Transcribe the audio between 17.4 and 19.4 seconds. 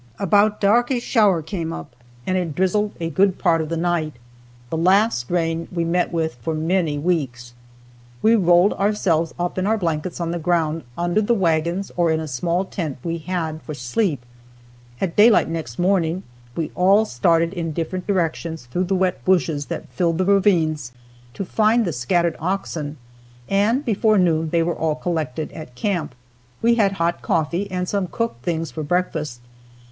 in different directions through the wet